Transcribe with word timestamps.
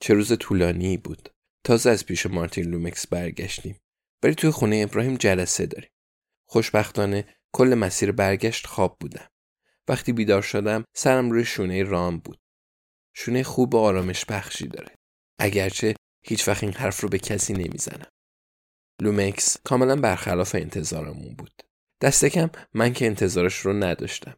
چه 0.00 0.14
روز 0.14 0.38
طولانی 0.38 0.96
بود. 0.96 1.28
تازه 1.64 1.90
از 1.90 2.06
پیش 2.06 2.26
مارتین 2.26 2.64
لومکس 2.64 3.06
برگشتیم. 3.06 3.80
ولی 4.22 4.34
توی 4.34 4.50
خونه 4.50 4.76
ابراهیم 4.76 5.16
جلسه 5.16 5.66
داریم. 5.66 5.90
خوشبختانه 6.46 7.24
کل 7.52 7.74
مسیر 7.74 8.12
برگشت 8.12 8.66
خواب 8.66 8.96
بودم. 9.00 9.28
وقتی 9.88 10.12
بیدار 10.12 10.42
شدم 10.42 10.84
سرم 10.94 11.30
روی 11.30 11.44
شونه 11.44 11.82
رام 11.82 12.18
بود. 12.18 12.40
شونه 13.14 13.42
خوب 13.42 13.74
و 13.74 13.78
آرامش 13.78 14.24
بخشی 14.24 14.68
داره. 14.68 14.94
اگرچه 15.38 15.94
هیچ 16.22 16.48
وقت 16.48 16.62
این 16.62 16.72
حرف 16.72 17.00
رو 17.00 17.08
به 17.08 17.18
کسی 17.18 17.52
نمی‌زنم. 17.52 18.10
لومکس 19.02 19.56
کاملا 19.64 19.96
برخلاف 19.96 20.54
انتظارمون 20.54 21.34
بود. 21.34 21.62
دست 22.00 22.24
کم 22.24 22.50
من 22.74 22.92
که 22.92 23.06
انتظارش 23.06 23.54
رو 23.54 23.72
نداشتم. 23.72 24.36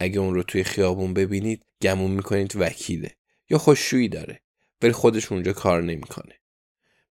اگه 0.00 0.20
اون 0.20 0.34
رو 0.34 0.42
توی 0.42 0.64
خیابون 0.64 1.14
ببینید 1.14 1.64
گمون 1.82 2.10
می‌کنید 2.10 2.56
وکیله 2.56 3.16
یا 3.50 3.58
خوششویی 3.58 4.08
داره 4.08 4.42
ولی 4.82 4.92
خودش 4.92 5.32
اونجا 5.32 5.52
کار 5.52 5.82
نمی‌کنه. 5.82 6.34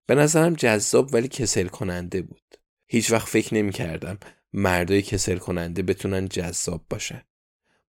به 0.06 0.16
نظرم 0.16 0.54
جذاب 0.54 1.14
ولی 1.14 1.28
کسل 1.28 1.68
کننده 1.68 2.22
بود. 2.22 2.56
هیچ 2.88 3.12
وقت 3.12 3.28
فکر 3.28 3.56
نمی 3.56 3.72
کردم 3.72 4.20
مردای 4.54 5.02
کسل 5.02 5.38
کننده 5.38 5.82
بتونن 5.82 6.28
جذاب 6.28 6.86
باشن. 6.90 7.24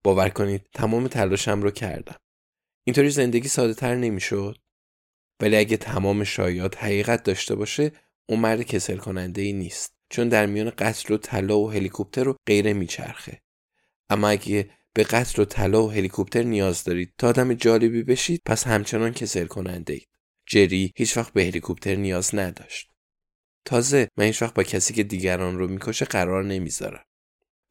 باور 0.05 0.29
کنید 0.29 0.69
تمام 0.75 1.09
تلاشم 1.09 1.63
رو 1.63 1.71
کردم. 1.71 2.17
اینطوری 2.85 3.11
زندگی 3.11 3.49
ساده 3.49 3.75
تر 3.75 3.95
نمی‌شد. 3.95 4.59
ولی 5.41 5.57
اگه 5.57 5.77
تمام 5.77 6.25
شایعات 6.25 6.85
حقیقت 6.85 7.23
داشته 7.23 7.55
باشه 7.55 7.93
اون 8.29 8.41
مرد 8.41 8.63
کسل 8.63 8.97
کننده 8.97 9.43
ای 9.43 9.53
نیست 9.53 9.97
چون 10.11 10.29
در 10.29 10.47
میان 10.47 10.71
قتل 10.79 11.15
و 11.15 11.17
طلا 11.17 11.59
و 11.59 11.71
هلیکوپتر 11.71 12.29
و 12.29 12.37
غیره 12.47 12.73
میچرخه 12.73 13.43
اما 14.11 14.29
اگه 14.29 14.71
به 14.97 15.05
قتل 15.05 15.43
و 15.43 15.45
طلا 15.45 15.83
و 15.83 15.91
هلیکوپتر 15.91 16.43
نیاز 16.43 16.85
دارید 16.85 17.15
تا 17.19 17.29
آدم 17.29 17.55
جالبی 17.55 18.03
بشید 18.03 18.43
پس 18.47 18.67
همچنان 18.67 19.13
کسل 19.13 19.47
کننده 19.47 19.93
اید. 19.93 20.09
جری 20.49 20.93
هیچ 20.97 21.17
وقت 21.17 21.33
به 21.33 21.45
هلیکوپتر 21.45 21.95
نیاز 21.95 22.35
نداشت. 22.35 22.91
تازه 23.65 24.09
من 24.17 24.25
هیچ 24.25 24.43
وقت 24.43 24.55
با 24.55 24.63
کسی 24.63 24.95
که 24.95 25.03
دیگران 25.03 25.59
رو 25.59 25.69
می‌کشه 25.69 26.05
قرار 26.05 26.45
نمی‌ذارم. 26.45 27.05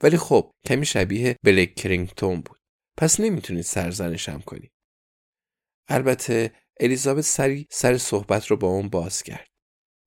ولی 0.03 0.17
خب 0.17 0.51
کمی 0.65 0.85
شبیه 0.85 1.35
بلیک 1.43 1.75
کرینگتون 1.75 2.41
بود. 2.41 2.59
پس 2.97 3.19
نمی‌تونید 3.19 3.63
سرزنشم 3.63 4.39
کنید. 4.39 4.71
البته 5.87 6.53
الیزابت 6.79 7.21
سری 7.21 7.67
سر 7.71 7.97
صحبت 7.97 8.47
رو 8.47 8.57
با 8.57 8.67
اون 8.67 8.89
باز 8.89 9.23
کرد. 9.23 9.47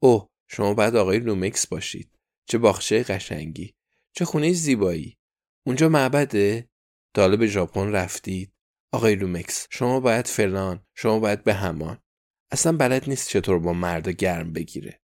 اوه 0.02 0.28
شما 0.48 0.74
باید 0.74 0.96
آقای 0.96 1.18
لومکس 1.18 1.66
باشید. 1.66 2.10
چه 2.48 2.58
باغچه 2.58 3.02
قشنگی. 3.02 3.74
چه 4.12 4.24
خونه 4.24 4.52
زیبایی. 4.52 5.18
اونجا 5.66 5.88
معبده؟ 5.88 6.67
تا 7.14 7.36
به 7.36 7.46
ژاپن 7.46 7.92
رفتید؟ 7.92 8.52
آقای 8.92 9.14
لومکس 9.14 9.66
شما 9.70 10.00
باید 10.00 10.26
فلان 10.26 10.86
شما 10.94 11.18
باید 11.18 11.44
بهمان. 11.44 11.98
اصلا 12.50 12.76
بلد 12.76 13.08
نیست 13.08 13.28
چطور 13.28 13.58
با 13.58 13.72
مرد 13.72 14.08
گرم 14.08 14.52
بگیره. 14.52 15.00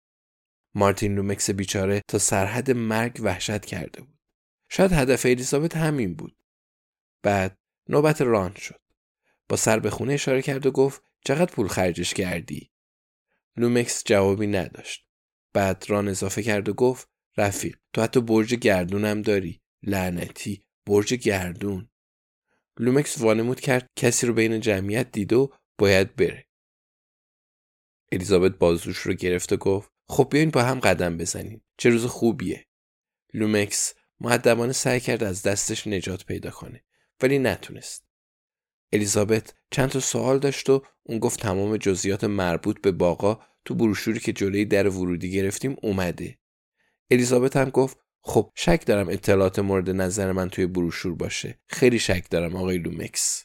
مارتین 0.74 1.14
لومکس 1.14 1.50
بیچاره 1.50 2.02
تا 2.08 2.18
سرحد 2.18 2.70
مرگ 2.70 3.20
وحشت 3.22 3.64
کرده 3.64 4.00
بود. 4.00 4.18
شاید 4.68 4.92
هدف 4.92 5.26
الیزابت 5.26 5.76
همین 5.76 6.14
بود. 6.14 6.36
بعد 7.22 7.58
نوبت 7.88 8.22
ران 8.22 8.54
شد. 8.54 8.80
با 9.48 9.56
سر 9.56 9.78
به 9.78 9.90
خونه 9.90 10.12
اشاره 10.12 10.42
کرد 10.42 10.66
و 10.66 10.70
گفت 10.70 11.02
چقدر 11.24 11.54
پول 11.54 11.68
خرجش 11.68 12.14
کردی؟ 12.14 12.70
لومکس 13.56 14.02
جوابی 14.06 14.46
نداشت. 14.46 15.06
بعد 15.52 15.84
ران 15.88 16.08
اضافه 16.08 16.42
کرد 16.42 16.68
و 16.68 16.72
گفت 16.72 17.08
رفیق 17.36 17.78
تو 17.92 18.02
حتی 18.02 18.20
برج 18.20 18.54
گردونم 18.54 19.22
داری. 19.22 19.62
لعنتی 19.82 20.64
برج 20.86 21.14
گردون. 21.14 21.89
لومکس 22.80 23.20
وانمود 23.20 23.60
کرد 23.60 23.90
کسی 23.96 24.26
رو 24.26 24.34
بین 24.34 24.60
جمعیت 24.60 25.12
دید 25.12 25.32
و 25.32 25.52
باید 25.78 26.16
بره. 26.16 26.46
الیزابت 28.12 28.58
بازوش 28.58 28.98
رو 28.98 29.14
گرفت 29.14 29.52
و 29.52 29.56
گفت 29.56 29.92
خب 30.08 30.28
بیاین 30.30 30.50
با 30.50 30.62
هم 30.62 30.80
قدم 30.80 31.16
بزنیم. 31.16 31.64
چه 31.78 31.90
روز 31.90 32.06
خوبیه. 32.06 32.66
لومکس 33.34 33.94
معدبانه 34.20 34.72
سعی 34.72 35.00
کرد 35.00 35.22
از 35.22 35.42
دستش 35.42 35.86
نجات 35.86 36.24
پیدا 36.24 36.50
کنه 36.50 36.84
ولی 37.22 37.38
نتونست. 37.38 38.04
الیزابت 38.92 39.54
چند 39.70 39.88
تا 39.90 40.00
سوال 40.00 40.38
داشت 40.38 40.70
و 40.70 40.82
اون 41.02 41.18
گفت 41.18 41.40
تمام 41.40 41.76
جزئیات 41.76 42.24
مربوط 42.24 42.80
به 42.80 42.92
باغا 42.92 43.40
تو 43.64 43.74
بروشوری 43.74 44.20
که 44.20 44.32
جلوی 44.32 44.64
در 44.64 44.88
ورودی 44.88 45.30
گرفتیم 45.30 45.76
اومده. 45.82 46.38
الیزابت 47.10 47.56
هم 47.56 47.70
گفت 47.70 47.98
خب 48.22 48.52
شک 48.54 48.82
دارم 48.86 49.08
اطلاعات 49.08 49.58
مورد 49.58 49.90
نظر 49.90 50.32
من 50.32 50.48
توی 50.48 50.66
بروشور 50.66 51.14
باشه. 51.14 51.60
خیلی 51.66 51.98
شک 51.98 52.30
دارم 52.30 52.56
آقای 52.56 52.78
لومکس. 52.78 53.44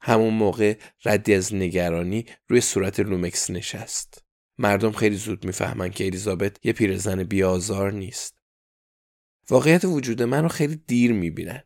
همون 0.00 0.34
موقع 0.34 0.78
ردی 1.04 1.34
از 1.34 1.54
نگرانی 1.54 2.26
روی 2.48 2.60
صورت 2.60 3.00
لومکس 3.00 3.50
نشست. 3.50 4.24
مردم 4.58 4.92
خیلی 4.92 5.16
زود 5.16 5.44
می‌فهمن 5.44 5.90
که 5.90 6.06
الیزابت 6.06 6.66
یه 6.66 6.72
پیرزن 6.72 7.24
بی‌آزار 7.24 7.92
نیست. 7.92 8.40
واقعیت 9.50 9.84
وجود 9.84 10.22
من 10.22 10.42
رو 10.42 10.48
خیلی 10.48 10.76
دیر 10.76 11.12
می‌بینن 11.12 11.62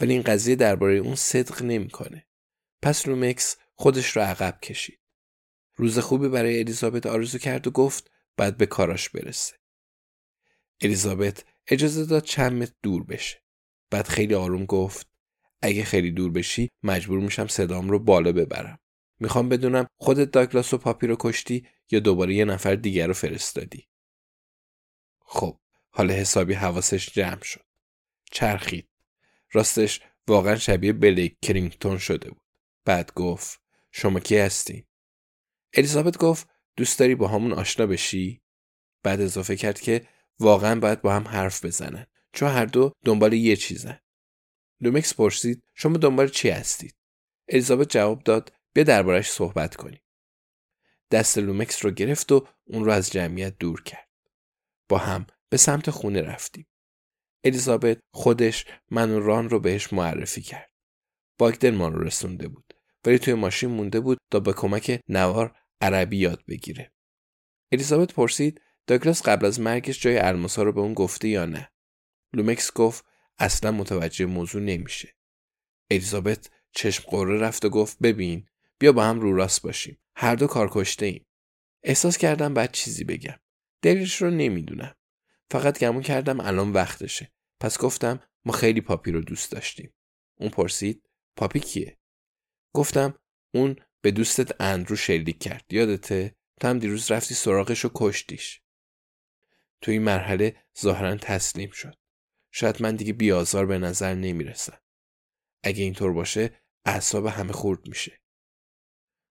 ولی 0.00 0.12
این 0.12 0.22
قضیه 0.22 0.56
درباره 0.56 0.94
اون 0.94 1.14
صدق 1.14 1.62
نمی‌کنه. 1.62 2.26
پس 2.82 3.08
لومکس 3.08 3.56
خودش 3.74 4.16
رو 4.16 4.22
عقب 4.22 4.58
کشید. 4.60 5.00
روز 5.76 5.98
خوبی 5.98 6.28
برای 6.28 6.60
الیزابت 6.60 7.06
آرزو 7.06 7.38
کرد 7.38 7.66
و 7.66 7.70
گفت 7.70 8.10
باید 8.36 8.56
به 8.56 8.66
کاراش 8.66 9.08
برسه. 9.08 9.54
الیزابت 10.80 11.44
اجازه 11.66 12.04
داد 12.04 12.22
چند 12.22 12.52
متر 12.52 12.72
دور 12.82 13.04
بشه. 13.04 13.42
بعد 13.90 14.08
خیلی 14.08 14.34
آروم 14.34 14.64
گفت 14.64 15.08
اگه 15.62 15.84
خیلی 15.84 16.10
دور 16.10 16.30
بشی 16.30 16.70
مجبور 16.82 17.20
میشم 17.20 17.46
صدام 17.46 17.90
رو 17.90 17.98
بالا 17.98 18.32
ببرم. 18.32 18.78
می‌خوام 19.20 19.48
بدونم 19.48 19.86
خودت 19.96 20.30
داگلاس 20.30 20.74
و 20.74 20.78
پاپی 20.78 21.06
رو 21.06 21.16
کشتی 21.20 21.66
یا 21.90 22.00
دوباره 22.00 22.34
یه 22.34 22.44
نفر 22.44 22.74
دیگر 22.74 23.06
رو 23.06 23.12
فرستادی. 23.12 23.88
خب 25.20 25.58
حالا 25.90 26.14
حسابی 26.14 26.54
حواسش 26.54 27.12
جمع 27.12 27.42
شد. 27.42 27.64
چرخید. 28.30 28.88
راستش 29.52 30.00
واقعا 30.28 30.56
شبیه 30.56 30.92
بلیک 30.92 31.36
کرینگتون 31.42 31.98
شده 31.98 32.30
بود. 32.30 32.42
بعد 32.84 33.12
گفت 33.14 33.60
شما 33.92 34.20
کی 34.20 34.36
هستی؟ 34.36 34.86
الیزابت 35.74 36.18
گفت 36.18 36.48
دوست 36.76 36.98
داری 36.98 37.14
باهامون 37.14 37.52
آشنا 37.52 37.86
بشی؟ 37.86 38.42
بعد 39.02 39.20
اضافه 39.20 39.56
کرد 39.56 39.80
که 39.80 40.06
واقعا 40.38 40.80
باید 40.80 41.02
با 41.02 41.12
هم 41.12 41.28
حرف 41.28 41.64
بزنن 41.64 42.06
چون 42.32 42.48
هر 42.48 42.66
دو 42.66 42.92
دنبال 43.04 43.32
یه 43.32 43.56
چیزن 43.56 43.98
لومکس 44.80 45.14
پرسید 45.14 45.62
شما 45.74 45.96
دنبال 45.96 46.28
چی 46.28 46.50
هستید 46.50 46.96
الیزابت 47.48 47.90
جواب 47.90 48.22
داد 48.22 48.52
بیا 48.74 48.84
دربارش 48.84 49.30
صحبت 49.30 49.76
کنیم. 49.76 50.00
دست 51.10 51.38
لومکس 51.38 51.84
رو 51.84 51.90
گرفت 51.90 52.32
و 52.32 52.46
اون 52.64 52.84
رو 52.84 52.92
از 52.92 53.10
جمعیت 53.10 53.58
دور 53.58 53.82
کرد. 53.82 54.08
با 54.88 54.98
هم 54.98 55.26
به 55.48 55.56
سمت 55.56 55.90
خونه 55.90 56.20
رفتیم. 56.20 56.66
الیزابت 57.44 57.98
خودش 58.12 58.66
من 58.90 59.10
و 59.10 59.20
ران 59.20 59.50
رو 59.50 59.60
بهش 59.60 59.92
معرفی 59.92 60.42
کرد. 60.42 60.70
باگدن 61.38 61.74
ما 61.74 61.88
رو 61.88 62.04
رسونده 62.04 62.48
بود 62.48 62.74
ولی 63.04 63.18
توی 63.18 63.34
ماشین 63.34 63.70
مونده 63.70 64.00
بود 64.00 64.18
تا 64.30 64.40
به 64.40 64.52
کمک 64.52 65.00
نوار 65.08 65.56
عربی 65.80 66.16
یاد 66.16 66.44
بگیره. 66.48 66.92
الیزابت 67.72 68.12
پرسید 68.12 68.60
داگلاس 68.86 69.22
قبل 69.22 69.46
از 69.46 69.60
مرگش 69.60 70.00
جای 70.00 70.18
الماسا 70.18 70.62
رو 70.62 70.72
به 70.72 70.80
اون 70.80 70.94
گفته 70.94 71.28
یا 71.28 71.44
نه. 71.44 71.70
لومکس 72.32 72.72
گفت 72.72 73.04
اصلا 73.38 73.70
متوجه 73.70 74.26
موضوع 74.26 74.62
نمیشه. 74.62 75.16
الیزابت 75.90 76.50
چشم 76.72 77.04
غره 77.06 77.38
رفت 77.38 77.64
و 77.64 77.68
گفت 77.68 77.98
ببین 77.98 78.48
بیا 78.78 78.92
با 78.92 79.04
هم 79.04 79.20
رو 79.20 79.36
راست 79.36 79.62
باشیم. 79.62 79.98
هر 80.16 80.34
دو 80.34 80.46
کار 80.46 80.68
کشته 80.72 81.06
ایم. 81.06 81.26
احساس 81.82 82.18
کردم 82.18 82.54
بعد 82.54 82.72
چیزی 82.72 83.04
بگم. 83.04 83.38
دلیلش 83.82 84.22
رو 84.22 84.30
نمی‌دونم. 84.30 84.94
فقط 85.50 85.78
گمون 85.78 86.02
کردم 86.02 86.40
الان 86.40 86.72
وقتشه. 86.72 87.32
پس 87.60 87.78
گفتم 87.78 88.20
ما 88.44 88.52
خیلی 88.52 88.80
پاپی 88.80 89.12
رو 89.12 89.20
دوست 89.20 89.52
داشتیم. 89.52 89.94
اون 90.40 90.50
پرسید 90.50 91.08
پاپی 91.36 91.60
کیه؟ 91.60 91.98
گفتم 92.74 93.18
اون 93.54 93.76
به 94.00 94.10
دوستت 94.10 94.60
اندرو 94.60 94.96
شلیک 94.96 95.38
کرد. 95.38 95.64
یادته؟ 95.70 96.36
تو 96.60 96.68
هم 96.68 96.78
دیروز 96.78 97.10
رفتی 97.10 97.34
سراغش 97.34 97.84
و 97.84 97.90
کشتیش. 97.94 98.63
تو 99.84 99.90
این 99.90 100.02
مرحله 100.02 100.56
ظاهرا 100.80 101.16
تسلیم 101.16 101.70
شد. 101.70 101.94
شاید 102.52 102.82
من 102.82 102.96
دیگه 102.96 103.12
بیازار 103.12 103.66
به 103.66 103.78
نظر 103.78 104.14
نمی‌رسم. 104.14 104.78
اگه 105.62 105.82
اینطور 105.82 106.12
باشه 106.12 106.60
اعصاب 106.84 107.26
همه 107.26 107.52
خورد 107.52 107.88
میشه. 107.88 108.20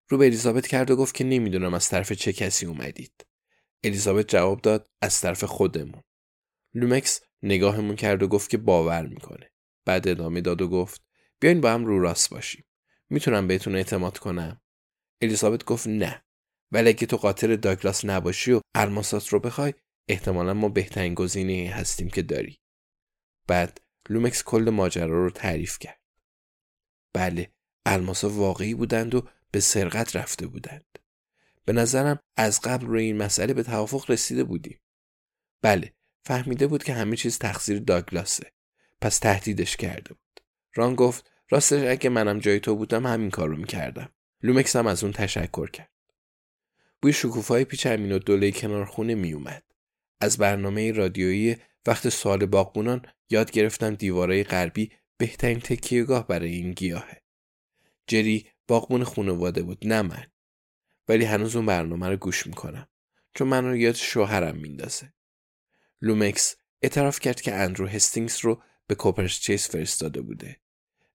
رو 0.10 0.18
به 0.18 0.26
الیزابت 0.26 0.68
کرد 0.68 0.92
و 0.92 0.96
گفت 0.96 1.16
که 1.16 1.24
نمی‌دونم 1.24 1.74
از 1.74 1.90
طرف 1.90 2.12
چه 2.12 2.34
کسی 2.34 2.66
اومدید. 2.66 3.26
الیزابت 3.84 4.28
جواب 4.28 4.62
داد 4.62 4.90
از 5.02 5.22
طرف 5.22 5.44
خودمون. 5.44 6.04
لومکس 6.74 7.22
نگاهمون 7.44 7.96
کرد 7.96 8.24
و 8.24 8.28
گفت 8.28 8.50
که 8.50 8.58
باور 8.58 9.06
می‌کنه. 9.08 9.52
بعد 9.86 10.08
ادامه 10.08 10.42
داد 10.42 10.62
و 10.62 10.68
گفت 10.68 11.02
بیاین 11.40 11.62
با 11.62 11.72
هم 11.72 11.86
رو 11.86 12.00
راست 12.00 12.30
باشیم. 12.30 12.66
می‌تونم 13.10 13.48
بهتون 13.48 13.76
اعتماد 13.76 14.18
کنم. 14.18 14.62
الیزابت 15.22 15.66
گفت 15.66 15.88
نه. 15.88 16.26
ولی 16.72 16.90
اگه 16.90 17.08
تو 17.08 17.18
قاطر 17.18 17.56
داگلاس 17.56 18.06
نباشی 18.06 18.52
و 18.52 18.62
الماسات 18.76 19.28
رو 19.28 19.40
بخوای 19.40 19.74
احتمالا 20.08 20.54
ما 20.54 20.70
بهترین 20.70 21.14
گزینه 21.14 21.72
هستیم 21.72 22.10
که 22.10 22.22
داری. 22.22 22.60
بعد 23.48 23.82
لومکس 24.10 24.44
کل 24.44 24.70
ماجرا 24.70 25.24
رو 25.24 25.30
تعریف 25.30 25.80
کرد. 25.80 26.00
بله 27.14 27.52
الماسا 27.86 28.30
واقعی 28.30 28.74
بودند 28.74 29.16
و 29.16 29.28
به 29.52 29.60
سرقت 29.60 30.16
رفته 30.16 30.48
بودند. 30.48 31.00
به 31.66 31.74
نظرم 31.74 32.20
از 32.38 32.62
قبل 32.62 32.86
روی 32.86 33.04
این 33.04 33.18
مسئله 33.18 33.54
به 33.54 33.64
توافق 33.64 34.12
رسیده 34.12 34.44
بودیم. 34.44 34.80
بله 35.62 35.94
فهمیده 36.26 36.68
بود 36.68 36.84
که 36.84 36.94
همه 36.94 37.16
چیز 37.16 37.40
تقصیر 37.40 37.80
داگلاسه. 37.80 38.52
پس 39.02 39.20
تهدیدش 39.20 39.78
کرده 39.78 40.14
بود. 40.14 40.42
ران 40.76 40.96
گفت 40.96 41.32
راستش 41.50 41.84
اگه 41.88 42.10
منم 42.10 42.40
جای 42.40 42.60
تو 42.60 42.76
بودم 42.76 43.08
همین 43.08 43.30
کار 43.30 43.50
رو 43.50 43.58
می‌کردم. 43.58 44.10
لومکس 44.42 44.76
هم 44.76 44.88
از 44.88 45.04
اون 45.04 45.14
تشکر 45.14 45.70
کرد. 45.70 45.90
بوی 47.02 47.14
شکوفه‌های 47.14 47.66
پیچ 47.66 47.88
امین‌الدوله 47.88 48.52
کنار 48.52 48.86
خونه 48.86 49.16
میومد. 49.16 49.64
از 50.22 50.38
برنامه 50.38 50.92
رادیویی 50.92 51.58
وقت 51.86 52.10
سوال 52.10 52.46
باغبونان 52.46 53.06
یاد 53.30 53.52
گرفتم 53.52 53.96
دیوارای 53.96 54.44
غربی 54.44 54.92
بهترین 55.18 55.60
تکیه‌گاه 55.60 56.28
برای 56.28 56.52
این 56.52 56.72
گیاهه. 56.72 57.22
جری 58.08 58.48
باغبون 58.68 59.04
خانواده 59.04 59.64
بود 59.64 59.88
نه 59.88 60.02
من. 60.02 60.26
ولی 61.08 61.26
هنوز 61.26 61.56
اون 61.56 61.66
برنامه 61.66 62.10
رو 62.10 62.18
گوش 62.18 62.48
می‌کنم 62.48 62.88
چون 63.34 63.48
من 63.48 63.66
رو 63.66 63.76
یاد 63.76 63.96
شوهرم 63.96 64.56
میندازه. 64.56 65.14
لومکس 66.02 66.56
اعتراف 66.82 67.20
کرد 67.20 67.42
که 67.42 67.54
اندرو 67.54 67.88
هستینگز 67.88 68.40
رو 68.40 68.62
به 68.88 68.96
کوپرس 68.96 69.40
چیس 69.40 69.70
فرستاده 69.70 70.22
بوده. 70.22 70.60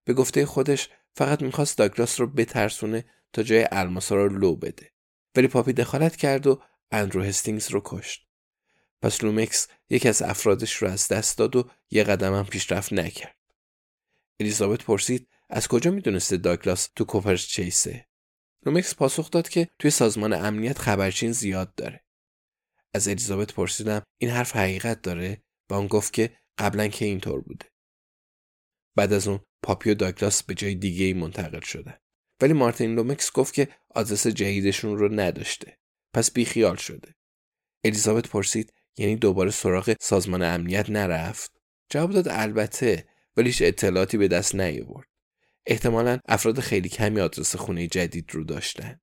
به 0.04 0.14
گفته 0.14 0.46
خودش 0.46 0.88
فقط 1.14 1.42
می‌خواست 1.42 1.78
داگلاس 1.78 2.20
رو 2.20 2.26
بترسونه 2.26 3.04
تا 3.32 3.42
جای 3.42 3.68
الماسا 3.72 4.14
رو 4.14 4.38
لو 4.38 4.56
بده. 4.56 4.92
ولی 5.36 5.48
پاپی 5.48 5.72
دخالت 5.72 6.16
کرد 6.16 6.46
و 6.46 6.62
اندرو 6.90 7.22
هستینگز 7.22 7.70
رو 7.70 7.82
کشت. 7.84 8.27
پس 9.02 9.24
لومکس 9.24 9.68
یکی 9.90 10.08
از 10.08 10.22
افرادش 10.22 10.74
رو 10.74 10.88
از 10.88 11.08
دست 11.08 11.38
داد 11.38 11.56
و 11.56 11.70
یه 11.90 12.04
قدم 12.04 12.34
هم 12.34 12.46
پیشرفت 12.46 12.92
نکرد. 12.92 13.36
الیزابت 14.40 14.84
پرسید 14.84 15.28
از 15.50 15.68
کجا 15.68 15.90
می‌دونسته 15.90 16.36
داگلاس 16.36 16.88
تو 16.96 17.04
کوپرس 17.04 17.46
چیسه؟ 17.46 18.08
لومکس 18.66 18.94
پاسخ 18.94 19.30
داد 19.30 19.48
که 19.48 19.68
توی 19.78 19.90
سازمان 19.90 20.32
امنیت 20.32 20.78
خبرچین 20.78 21.32
زیاد 21.32 21.74
داره. 21.74 22.04
از 22.94 23.08
الیزابت 23.08 23.52
پرسیدم 23.52 24.02
این 24.18 24.30
حرف 24.30 24.56
حقیقت 24.56 25.02
داره 25.02 25.42
و 25.70 25.74
اون 25.74 25.86
گفت 25.86 26.12
که 26.12 26.36
قبلا 26.58 26.88
که 26.88 27.04
اینطور 27.04 27.40
بوده. 27.40 27.66
بعد 28.96 29.12
از 29.12 29.28
اون 29.28 29.40
پاپی 29.62 29.90
و 29.90 29.94
داگلاس 29.94 30.42
به 30.42 30.54
جای 30.54 30.74
دیگه 30.74 31.04
ای 31.04 31.12
منتقل 31.12 31.60
شدن. 31.60 31.98
ولی 32.40 32.52
مارتین 32.52 32.94
لومکس 32.94 33.32
گفت 33.32 33.54
که 33.54 33.68
آدرس 33.94 34.26
جدیدشون 34.26 34.98
رو 34.98 35.20
نداشته. 35.20 35.78
پس 36.14 36.30
بیخیال 36.30 36.76
شده. 36.76 37.14
الیزابت 37.84 38.28
پرسید 38.28 38.72
یعنی 38.96 39.16
دوباره 39.16 39.50
سراغ 39.50 39.96
سازمان 40.00 40.42
امنیت 40.42 40.90
نرفت؟ 40.90 41.52
جواب 41.90 42.12
داد 42.12 42.28
البته 42.28 43.08
ولی 43.36 43.48
هیچ 43.48 43.62
اطلاعاتی 43.62 44.18
به 44.18 44.28
دست 44.28 44.54
نیاورد. 44.54 45.08
احتمالا 45.66 46.18
افراد 46.28 46.60
خیلی 46.60 46.88
کمی 46.88 47.20
آدرس 47.20 47.56
خونه 47.56 47.86
جدید 47.86 48.30
رو 48.34 48.44
داشتن. 48.44 49.00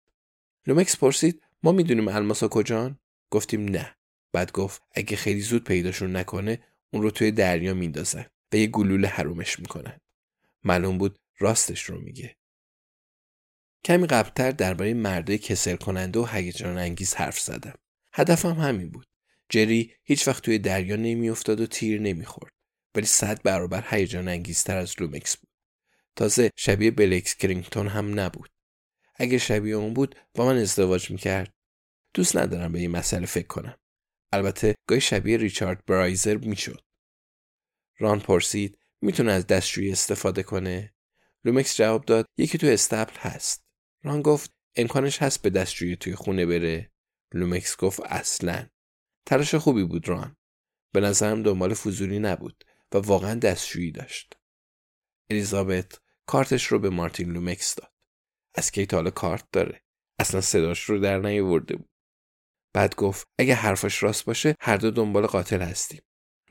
لومکس 0.68 0.98
پرسید 0.98 1.42
ما 1.64 1.72
می‌دونیم 1.72 2.08
الماسا 2.08 2.48
کجان؟ 2.48 3.00
گفتیم 3.30 3.66
نه. 3.66 3.96
بعد 4.32 4.52
گفت 4.52 4.82
اگه 4.92 5.18
خیلی 5.18 5.42
زود 5.42 5.64
پیداشون 5.64 6.16
نکنه 6.16 6.64
اون 6.94 7.02
رو 7.02 7.12
توی 7.12 7.32
دریا 7.32 7.74
میندازن 7.74 8.26
و 8.54 8.56
یه 8.56 8.68
گلوله 8.68 9.08
حرومش 9.08 9.60
می‌کنن. 9.60 10.00
معلوم 10.64 10.98
بود 10.98 11.20
راستش 11.40 11.84
رو 11.84 12.02
میگه. 12.02 12.36
کمی 13.86 14.08
قبلتر 14.08 14.52
درباره 14.52 14.94
مردای 14.94 15.38
کسل 15.38 15.76
کننده 15.76 16.20
و 16.20 16.26
هیجان 16.26 16.78
انگیز 16.78 17.14
حرف 17.14 17.40
زدم. 17.40 17.76
هدفم 18.14 18.54
همین 18.54 18.90
بود. 18.90 19.06
جری 19.56 19.94
هیچ 20.04 20.28
وقت 20.28 20.44
توی 20.44 20.60
دریا 20.60 20.96
نمیافتاد 20.96 21.60
و 21.60 21.68
تیر 21.68 22.02
نمی‌خورد. 22.02 22.54
ولی 22.96 23.06
صد 23.06 23.42
برابر 23.44 23.86
هیجان 23.90 24.28
انگیزتر 24.28 24.78
از 24.78 25.02
لومکس 25.02 25.38
بود. 25.38 25.50
تازه 26.16 26.50
شبیه 26.56 26.92
بلیک 26.92 27.36
کرینگتون 27.36 27.88
هم 27.88 28.20
نبود. 28.20 28.50
اگه 29.16 29.38
شبیه 29.38 29.76
اون 29.76 29.94
بود 29.94 30.16
با 30.34 30.46
من 30.46 30.58
ازدواج 30.58 31.12
می‌کرد. 31.12 31.54
دوست 32.14 32.38
ندارم 32.38 32.72
به 32.72 32.80
این 32.80 32.92
مسئله 32.92 33.26
فکر 33.26 33.48
کنم. 33.48 33.78
البته 34.32 34.76
گاهی 34.88 35.02
شبیه 35.02 35.38
ریچارد 35.38 35.86
برایزر 35.86 36.38
می‌شد. 36.38 36.82
ران 37.98 38.20
پرسید 38.20 38.80
می‌تونه 39.02 39.32
از 39.32 39.48
دستشویی 39.48 39.92
استفاده 39.92 40.44
کنه؟ 40.44 40.94
لومکس 41.46 41.78
جواب 41.78 42.06
داد 42.06 42.26
یکی 42.38 42.58
تو 42.58 42.68
اصطبل 42.68 43.16
هست. 43.18 43.66
ران 44.04 44.22
گفت 44.22 44.52
امکانش 44.76 45.22
هست 45.22 45.42
به 45.42 45.50
دستشویی 45.50 45.96
توی 45.96 46.16
خونه 46.16 46.46
بره؟ 46.46 46.92
لومکس 47.34 47.78
گفت 47.78 48.00
اصلا. 48.00 48.68
تلاش 49.26 49.56
خوبی 49.56 49.84
بود 49.84 50.08
ران. 50.08 50.38
به 50.94 51.02
نظرم 51.02 51.44
دنبال 51.44 51.74
فضولی 51.74 52.20
نبود 52.20 52.64
و 52.92 52.98
واقعا 52.98 53.36
دستشویی 53.40 53.92
داشت. 53.92 54.38
الیزابت 55.30 56.00
کارتش 56.26 56.66
رو 56.66 56.80
به 56.80 56.90
مارتین 56.90 57.32
لومکس 57.32 57.76
داد. 57.76 57.92
از 58.56 58.72
کی 58.72 58.88
حالا 58.92 59.12
کارت 59.12 59.48
داره؟ 59.52 59.84
اصلا 60.20 60.42
صداش 60.42 60.84
رو 60.84 61.00
در 61.00 61.20
نیاورده 61.20 61.76
بود. 61.76 61.90
بعد 62.74 62.96
گفت 62.96 63.28
اگه 63.40 63.56
حرفش 63.56 64.04
راست 64.04 64.26
باشه 64.26 64.56
هر 64.60 64.78
دو 64.78 64.92
دنبال 64.92 65.26
قاتل 65.26 65.62
هستیم. 65.62 66.02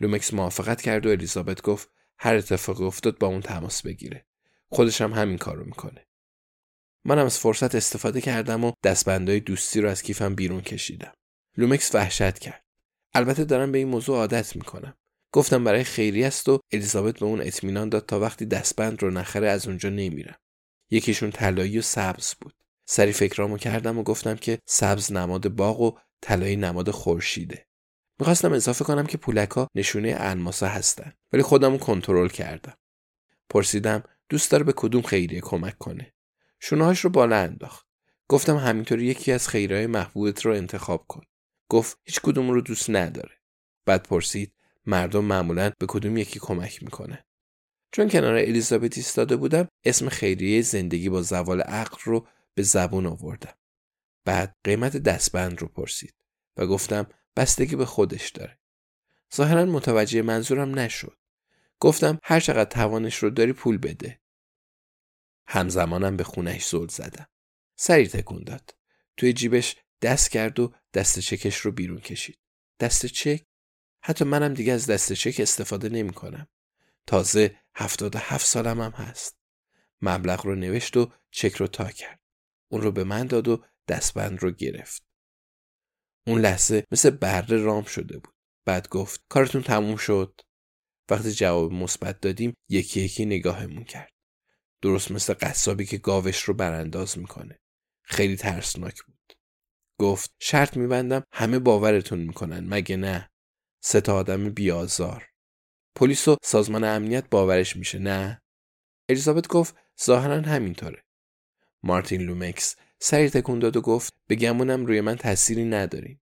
لومکس 0.00 0.34
موافقت 0.34 0.82
کرد 0.82 1.06
و 1.06 1.10
الیزابت 1.10 1.62
گفت 1.62 1.90
هر 2.18 2.34
اتفاقی 2.34 2.84
افتاد 2.84 3.18
با 3.18 3.26
اون 3.26 3.40
تماس 3.40 3.82
بگیره. 3.82 4.26
خودش 4.68 5.00
هم 5.00 5.12
همین 5.12 5.38
کارو 5.38 5.64
می‌کنه. 5.64 6.06
منم 7.04 7.24
از 7.24 7.38
فرصت 7.38 7.74
استفاده 7.74 8.20
کردم 8.20 8.64
و 8.64 8.72
دستبندهای 8.84 9.40
دوستی 9.40 9.80
رو 9.80 9.88
از 9.88 10.02
کیفم 10.02 10.34
بیرون 10.34 10.60
کشیدم. 10.60 11.12
لومکس 11.56 11.94
وحشت 11.94 12.38
کرد. 12.38 12.63
البته 13.14 13.44
دارم 13.44 13.72
به 13.72 13.78
این 13.78 13.88
موضوع 13.88 14.16
عادت 14.16 14.56
می‌کنم. 14.56 14.94
گفتم 15.32 15.64
برای 15.64 15.84
خیریه‌ست 15.84 16.48
و 16.48 16.60
الیزابت 16.72 17.18
به 17.18 17.26
اون 17.26 17.40
اطمینان 17.40 17.88
داد 17.88 18.06
تا 18.06 18.20
وقتی 18.20 18.46
دستبند 18.46 19.02
رو 19.02 19.10
نخره 19.10 19.48
از 19.48 19.66
اونجا 19.66 19.88
نمیرم. 19.88 20.38
یکیشون 20.90 21.30
طلایی 21.30 21.78
و 21.78 21.82
سبز 21.82 22.34
بود. 22.40 22.54
سری 22.86 23.12
فکرامو 23.12 23.58
کردم 23.58 23.98
و 23.98 24.02
گفتم 24.02 24.34
که 24.34 24.58
سبز 24.66 25.12
نماد 25.12 25.48
باغ 25.48 25.80
و 25.80 25.98
طلایی 26.20 26.56
نماد 26.56 26.90
خورشیده. 26.90 27.66
می‌خواستم 28.18 28.52
اضافه 28.52 28.84
کنم 28.84 29.06
که 29.06 29.18
پولکا 29.18 29.68
نشونه 29.74 30.14
الماسا 30.18 30.66
هستن 30.66 31.12
ولی 31.32 31.42
خودمو 31.42 31.78
کنترل 31.78 32.28
کردم. 32.28 32.74
پرسیدم 33.50 34.02
دوست 34.28 34.50
داره 34.50 34.64
به 34.64 34.72
کدوم 34.76 35.02
خیریه 35.02 35.40
کمک 35.40 35.78
کنه. 35.78 36.14
شونهاش 36.60 37.00
رو 37.00 37.10
بالا 37.10 37.36
انداخت. 37.36 37.86
گفتم 38.28 38.56
همینطور 38.56 39.02
یکی 39.02 39.32
از 39.32 39.48
خیرهای 39.48 39.86
محبوبت 39.86 40.46
رو 40.46 40.52
انتخاب 40.52 41.06
کن. 41.08 41.22
گفت 41.74 41.98
هیچ 42.04 42.20
کدوم 42.20 42.50
رو 42.50 42.60
دوست 42.60 42.90
نداره. 42.90 43.40
بعد 43.86 44.02
پرسید 44.08 44.54
مردم 44.86 45.24
معمولا 45.24 45.72
به 45.78 45.86
کدوم 45.86 46.16
یکی 46.16 46.38
کمک 46.38 46.82
می‌کنه. 46.82 47.24
چون 47.92 48.08
کنار 48.08 48.34
الیزابت 48.34 48.96
ایستاده 48.96 49.36
بودم 49.36 49.68
اسم 49.84 50.08
خیریه 50.08 50.62
زندگی 50.62 51.08
با 51.08 51.22
زوال 51.22 51.60
عقل 51.60 51.96
رو 52.04 52.26
به 52.54 52.62
زبون 52.62 53.06
آوردم. 53.06 53.54
بعد 54.24 54.56
قیمت 54.64 54.96
دستبند 54.96 55.60
رو 55.60 55.68
پرسید 55.68 56.14
و 56.56 56.66
گفتم 56.66 57.06
بستگی 57.36 57.76
به 57.76 57.86
خودش 57.86 58.30
داره. 58.30 58.58
ظاهرا 59.36 59.64
متوجه 59.64 60.22
منظورم 60.22 60.78
نشد. 60.78 61.18
گفتم 61.80 62.18
هر 62.22 62.40
چقدر 62.40 62.70
توانش 62.70 63.16
رو 63.16 63.30
داری 63.30 63.52
پول 63.52 63.78
بده. 63.78 64.20
همزمانم 65.46 66.16
به 66.16 66.24
خونش 66.24 66.68
زل 66.68 66.88
زدم. 66.88 67.26
سری 67.76 68.08
تکون 68.08 68.44
داد. 68.44 68.74
توی 69.16 69.32
جیبش 69.32 69.76
دست 70.04 70.30
کرد 70.30 70.60
و 70.60 70.74
دست 70.94 71.18
چکش 71.18 71.56
رو 71.56 71.72
بیرون 71.72 72.00
کشید. 72.00 72.38
دست 72.80 73.06
چک؟ 73.06 73.44
حتی 74.02 74.24
منم 74.24 74.54
دیگه 74.54 74.72
از 74.72 74.86
دست 74.86 75.12
چک 75.12 75.40
استفاده 75.40 75.88
نمی 75.88 76.12
کنم. 76.12 76.46
تازه 77.06 77.56
هفتاد 77.74 78.16
هفت 78.16 78.46
سالم 78.46 78.80
هم 78.80 78.90
هست. 78.90 79.36
مبلغ 80.02 80.46
رو 80.46 80.54
نوشت 80.54 80.96
و 80.96 81.12
چک 81.30 81.54
رو 81.54 81.66
تا 81.66 81.90
کرد. 81.90 82.20
اون 82.68 82.82
رو 82.82 82.92
به 82.92 83.04
من 83.04 83.26
داد 83.26 83.48
و 83.48 83.64
دستبند 83.88 84.42
رو 84.42 84.50
گرفت. 84.50 85.06
اون 86.26 86.40
لحظه 86.40 86.84
مثل 86.90 87.10
بره 87.10 87.56
رام 87.56 87.84
شده 87.84 88.18
بود. 88.18 88.34
بعد 88.64 88.88
گفت 88.88 89.24
کارتون 89.28 89.62
تموم 89.62 89.96
شد. 89.96 90.40
وقتی 91.10 91.32
جواب 91.32 91.72
مثبت 91.72 92.20
دادیم 92.20 92.54
یکی 92.68 93.00
یکی 93.00 93.26
نگاهمون 93.26 93.84
کرد. 93.84 94.12
درست 94.82 95.10
مثل 95.10 95.34
قصابی 95.34 95.86
که 95.86 95.98
گاوش 95.98 96.42
رو 96.42 96.54
برانداز 96.54 97.18
می‌کنه. 97.18 97.58
خیلی 98.02 98.36
ترسناک 98.36 99.02
بود. 99.02 99.33
گفت 100.04 100.34
شرط 100.40 100.76
میبندم 100.76 101.22
همه 101.32 101.58
باورتون 101.58 102.18
می‌کنن 102.18 102.66
مگه 102.68 102.96
نه؟ 102.96 103.30
سه 103.80 104.00
تا 104.00 104.16
آدم 104.16 104.50
بیازار. 104.50 105.28
پلیس 105.94 106.28
و 106.28 106.36
سازمان 106.42 106.84
امنیت 106.84 107.30
باورش 107.30 107.76
میشه 107.76 107.98
نه؟ 107.98 108.42
الیزابت 109.08 109.48
گفت 109.48 109.76
ظاهرا 110.04 110.40
همینطوره. 110.40 111.04
مارتین 111.82 112.22
لومکس 112.22 112.76
سری 113.00 113.30
تکون 113.30 113.58
داد 113.58 113.76
و 113.76 113.80
گفت 113.80 114.12
به 114.26 114.34
گمونم 114.34 114.86
روی 114.86 115.00
من 115.00 115.16
تأثیری 115.16 115.64
ندارین. 115.64 116.20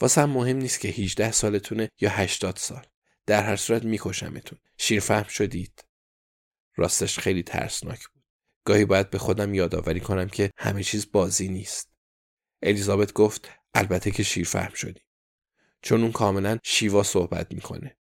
واسه 0.00 0.20
هم 0.20 0.30
مهم 0.30 0.56
نیست 0.56 0.80
که 0.80 0.88
18 0.88 1.32
سالتونه 1.32 1.88
یا 2.00 2.10
80 2.10 2.56
سال. 2.56 2.86
در 3.26 3.42
هر 3.42 3.56
صورت 3.56 3.84
میکشمتون. 3.84 4.58
شیرفهم 4.78 5.28
شدید. 5.28 5.84
راستش 6.76 7.18
خیلی 7.18 7.42
ترسناک 7.42 8.08
بود. 8.08 8.22
گاهی 8.64 8.84
باید 8.84 9.10
به 9.10 9.18
خودم 9.18 9.54
یادآوری 9.54 10.00
کنم 10.00 10.28
که 10.28 10.50
همه 10.56 10.82
چیز 10.82 11.12
بازی 11.12 11.48
نیست. 11.48 11.95
الیزابت 12.62 13.12
گفت 13.12 13.50
البته 13.74 14.10
که 14.10 14.22
شیرفهم 14.22 14.74
شدیم. 14.74 15.04
چون 15.82 16.02
اون 16.02 16.12
کاملا 16.12 16.58
شیوا 16.64 17.02
صحبت 17.02 17.54
می‌کنه. 17.54 17.96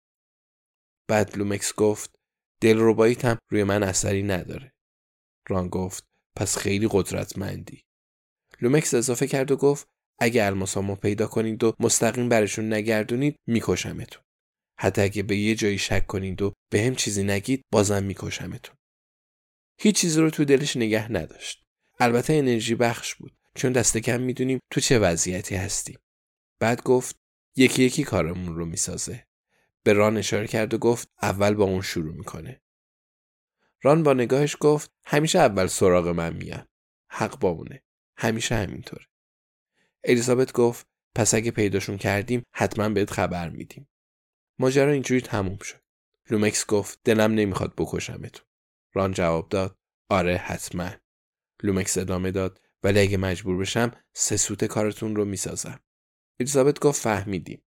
بعد 1.07 1.37
لومکس 1.37 1.73
گفت 1.73 2.15
دلرباییت 2.61 3.25
هم 3.25 3.37
روی 3.49 3.63
من 3.63 3.83
اثری 3.83 4.23
نداره. 4.23 4.73
ران 5.49 5.69
گفت 5.69 6.07
پس 6.35 6.57
خیلی 6.57 6.87
قدرتمندی. 6.91 7.85
لومکس 8.61 8.93
اضافه 8.93 9.27
کرد 9.27 9.51
و 9.51 9.55
گفت 9.55 9.87
اگه 10.19 10.43
الماسامو 10.43 10.95
پیدا 10.95 11.27
کنید 11.27 11.63
و 11.63 11.73
مستقیم 11.79 12.29
برشون 12.29 12.73
نگردونید 12.73 13.35
میکشمتون. 13.47 14.23
حتی 14.79 15.01
اگه 15.01 15.23
به 15.23 15.37
یه 15.37 15.55
جایی 15.55 15.77
شک 15.77 16.07
کنید 16.07 16.41
و 16.41 16.53
به 16.69 16.81
هم 16.81 16.95
چیزی 16.95 17.23
نگید 17.23 17.65
بازم 17.71 18.03
میکشمتون. 18.03 18.75
هیچ 19.79 19.95
چیزی 19.95 20.19
رو 20.19 20.29
تو 20.29 20.45
دلش 20.45 20.77
نگه 20.77 21.11
نداشت. 21.11 21.63
البته 21.99 22.33
انرژی 22.33 22.75
بخش 22.75 23.15
بود 23.15 23.37
چون 23.55 23.71
دست 23.71 23.97
کم 23.97 24.21
می‌دونیم 24.21 24.59
تو 24.71 24.81
چه 24.81 24.99
وضعیتی 24.99 25.55
هستیم. 25.55 25.99
بعد 26.59 26.83
گفت 26.83 27.15
یکی 27.55 27.83
یکی 27.83 28.03
کارمون 28.03 28.55
رو 28.55 28.65
می‌سازه. 28.65 29.27
به 29.83 29.93
ران 29.93 30.17
اشاره 30.17 30.47
کرد 30.47 30.73
و 30.73 30.77
گفت 30.77 31.09
اول 31.21 31.53
با 31.53 31.63
اون 31.63 31.81
شروع 31.81 32.13
می‌کنه. 32.13 32.61
ران 33.81 34.03
با 34.03 34.13
نگاهش 34.13 34.57
گفت 34.59 34.91
همیشه 35.05 35.39
اول 35.39 35.67
سراغ 35.67 36.07
من 36.07 36.33
میان. 36.33 36.67
حق 37.09 37.39
با 37.39 37.49
اونه. 37.49 37.83
همیشه 38.17 38.55
همینطوره. 38.55 39.05
الیزابت 40.03 40.51
گفت 40.51 40.87
پس 41.15 41.33
اگه 41.33 41.51
پیداشون 41.51 41.97
کردیم 41.97 42.43
حتما 42.55 42.89
بهت 42.89 43.11
خبر 43.11 43.49
میدیم. 43.49 43.89
ماجرا 44.59 44.91
اینجوری 44.91 45.21
تموم 45.21 45.57
شد. 45.57 45.81
لومکس 46.29 46.65
گفت 46.65 46.99
دلم 47.03 47.33
نمی‌خواد 47.33 47.73
بکشمتون. 47.77 48.45
ران 48.93 49.11
جواب 49.11 49.49
داد 49.49 49.77
آره 50.09 50.37
حتما. 50.37 50.91
لومکس 51.63 51.97
ادامه 51.97 52.31
داد 52.31 52.61
ولی 52.83 52.99
اگه 52.99 53.17
مجبور 53.17 53.57
بشم 53.57 53.91
سه 54.13 54.37
سوت 54.37 54.65
کارتون 54.65 55.15
رو 55.15 55.25
می‌سازم. 55.25 55.79
الیزابت 56.39 56.79
گفت 56.79 57.01
فهمیدیم. 57.01 57.63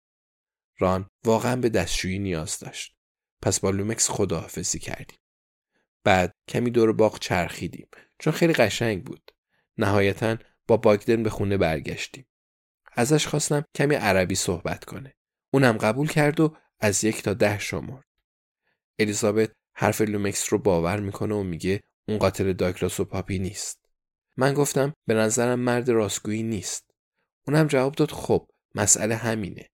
ران 0.79 1.09
واقعا 1.25 1.57
به 1.57 1.69
دستشویی 1.69 2.19
نیاز 2.19 2.59
داشت. 2.59 2.97
پس 3.43 3.61
با 3.61 3.71
لومکس 3.71 4.11
خداحافظی 4.11 4.79
کردیم. 4.79 5.19
بعد 6.05 6.35
کمی 6.49 6.71
دور 6.71 6.93
باغ 6.93 7.19
چرخیدیم 7.19 7.89
چون 8.19 8.33
خیلی 8.33 8.53
قشنگ 8.53 9.05
بود. 9.05 9.31
نهایتا 9.79 10.37
با 10.67 10.77
باگدن 10.77 11.23
به 11.23 11.31
خونه 11.31 11.57
برگشتیم. 11.57 12.27
ازش 12.93 13.27
خواستم 13.27 13.65
کمی 13.75 13.95
عربی 13.95 14.35
صحبت 14.35 14.85
کنه. 14.85 15.15
اونم 15.55 15.79
قبول 15.79 16.09
کرد 16.09 16.41
و 16.41 16.57
از 16.81 17.05
یک 17.05 17.23
تا 17.23 17.35
ده 17.35 17.59
شمرد. 17.59 18.05
الیزابت 18.99 19.53
حرف 19.75 20.01
لومکس 20.01 20.53
رو 20.53 20.59
باور 20.59 21.01
می‌کنه 21.01 21.35
و 21.35 21.43
میگه 21.43 21.81
اون 22.09 22.19
قاتل 22.19 22.53
داگلاس 22.53 23.01
و 23.01 23.05
پاپی 23.05 23.39
نیست. 23.39 23.82
من 24.37 24.55
گفتم 24.55 24.93
به 25.07 25.15
نظرم 25.15 25.61
مرد 25.61 25.89
راستگویی 25.91 26.43
نیست. 26.43 26.91
اونم 27.47 27.67
جواب 27.67 27.95
داد 27.95 28.11
خب 28.11 28.49
مسئله 28.75 29.17
همینه. 29.17 29.69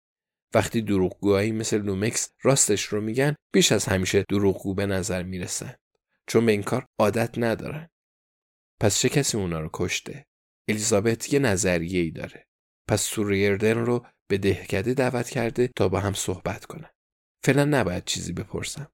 وقتی 0.55 0.83
دروغگوهایی 0.83 1.53
مثل 1.53 1.83
لومکس 1.83 2.31
راستش 2.43 2.85
رو 2.85 3.01
میگن 3.01 3.35
بیش 3.53 3.73
از 3.73 3.85
همیشه 3.85 4.25
دروغگو 4.29 4.75
به 4.75 4.87
نظر 4.87 5.23
می‌رسن. 5.23 5.75
چون 6.27 6.47
به 6.47 6.53
این 6.53 6.63
کار 6.63 6.87
عادت 6.99 7.39
ندارن. 7.39 7.89
پس 8.81 8.99
چه 8.99 9.09
کسی 9.09 9.37
اونا 9.37 9.61
رو 9.61 9.71
کشته؟ 9.73 10.27
الیزابت 10.69 11.33
یه 11.33 11.39
نظریه 11.39 12.01
ای 12.01 12.11
داره. 12.11 12.47
پس 12.89 13.03
سوریردن 13.03 13.79
رو 13.79 14.07
به 14.29 14.39
دهکده 14.39 14.95
دعوت 14.95 15.31
کرده 15.31 15.71
تا 15.77 15.89
با 15.89 16.01
هم 16.01 16.13
صحبت 16.13 16.65
کنن. 16.65 16.91
فعلا 17.45 17.65
نباید 17.65 18.05
چیزی 18.05 18.33
بپرسم. 18.33 18.93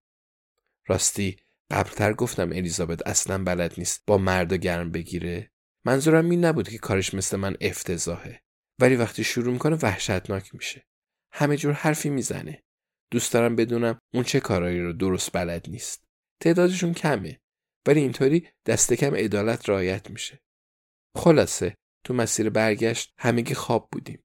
راستی 0.87 1.37
قبلتر 1.71 2.13
گفتم 2.13 2.49
الیزابت 2.51 3.07
اصلا 3.07 3.45
بلد 3.45 3.75
نیست 3.79 4.03
با 4.07 4.19
مرد 4.19 4.55
گرم 4.55 4.91
بگیره. 4.91 5.51
منظورم 5.85 6.31
این 6.31 6.45
نبود 6.45 6.69
که 6.69 6.79
کارش 6.79 7.15
مثل 7.15 7.37
من 7.37 7.57
افتضاحه. 7.61 8.43
ولی 8.79 8.97
وقتی 8.97 9.25
شروع 9.25 9.53
می‌کنه 9.53 9.77
وحشتناک 9.83 10.55
میشه. 10.55 10.87
همه 11.33 11.57
جور 11.57 11.73
حرفی 11.73 12.11
می‌زنه. 12.11 12.65
دوست 13.11 13.33
دارم 13.33 13.57
بدونم 13.57 13.99
اون 14.15 14.25
چه 14.25 14.41
کارایی 14.41 14.81
رو 14.81 14.93
درست 14.93 15.33
بلد 15.33 15.67
نیست. 15.69 16.05
تعدادشون 16.41 16.95
کمه. 16.95 17.41
ولی 17.87 18.01
اینطوری 18.01 18.49
دست 18.67 18.93
کم 18.93 19.15
عدالت 19.15 19.69
رعایت 19.69 20.11
میشه. 20.11 20.41
خلاصه 21.17 21.75
تو 22.05 22.15
مسیر 22.15 22.51
برگشت 22.51 23.15
همگی 23.19 23.55
خواب 23.55 23.89
بودیم. 23.93 24.25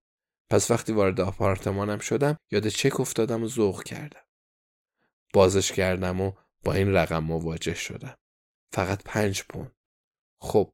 پس 0.50 0.72
وقتی 0.72 0.94
وارد 0.94 1.22
آپارتمانم 1.22 2.00
شدم 2.00 2.38
یاد 2.52 2.68
چک 2.68 3.00
افتادم 3.00 3.44
و 3.44 3.48
ذوق 3.48 3.84
کردم. 3.84 4.24
بازش 5.34 5.72
کردم 5.72 6.22
و 6.22 6.32
با 6.64 6.74
این 6.74 6.94
رقم 6.94 7.24
مواجه 7.24 7.74
شدم. 7.74 8.16
فقط 8.74 9.04
پنج 9.06 9.44
پوند. 9.44 9.76
خب 10.42 10.74